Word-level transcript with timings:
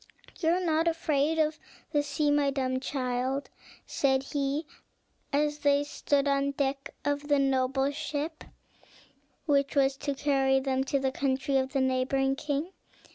"You 0.39 0.49
are 0.49 0.59
not 0.65 0.87
afraid 0.87 1.37
of 1.37 1.59
the 1.91 2.01
sea, 2.01 2.31
my 2.31 2.49
dumb 2.49 2.79
child," 2.79 3.51
said 3.85 4.23
he, 4.23 4.65
as 5.31 5.59
they 5.59 5.83
stood 5.83 6.27
on 6.27 6.47
the 6.47 6.51
deck 6.53 6.89
of 7.05 7.27
the 7.27 7.37
noble 7.37 7.91
ship 7.91 8.43
which 9.45 9.75
was 9.75 9.95
to 9.97 10.15
carry 10.15 10.59
them 10.59 10.83
to 10.85 10.97
the 10.97 11.11
country 11.11 11.55
of 11.57 11.73
the 11.73 11.81
neighboring 11.81 12.35
king. 12.35 12.71